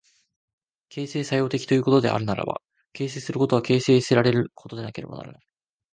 [0.89, 2.59] 形成作用的ということであるならば、
[2.91, 5.41] 形成することは形成せられることでなければならない。